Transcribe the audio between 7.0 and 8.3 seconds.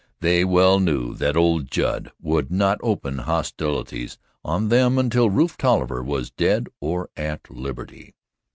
at liberty.